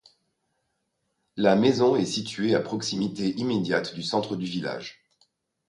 La 1.37 1.55
maison 1.55 1.95
est 1.95 2.07
située 2.07 2.55
à 2.55 2.59
proximité 2.59 3.35
immédiate 3.37 3.93
du 3.93 4.01
centre 4.01 4.35
du 4.35 4.45
village. 4.47 5.05